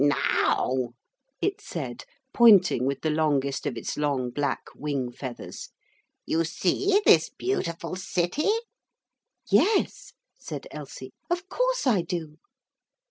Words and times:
'Now,' 0.03 0.93
it 1.43 1.61
said, 1.61 2.05
pointing 2.33 2.87
with 2.87 3.01
the 3.01 3.11
longest 3.11 3.67
of 3.67 3.77
its 3.77 3.97
long 3.99 4.31
black 4.31 4.63
wing 4.73 5.11
feathers, 5.11 5.69
'you 6.25 6.43
see 6.43 6.99
this 7.05 7.29
beautiful 7.29 7.95
city?' 7.95 8.49
'Yes,' 9.51 10.13
said 10.39 10.65
Elsie, 10.71 11.11
'of 11.29 11.47
course 11.49 11.85
I 11.85 12.01
do.' 12.01 12.39